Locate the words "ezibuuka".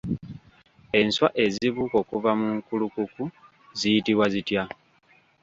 1.45-1.95